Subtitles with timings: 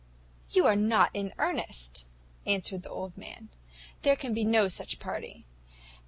[0.49, 2.07] "You are not in earnest!"
[2.47, 3.49] answered the old man;
[4.01, 5.45] "there can be no such party.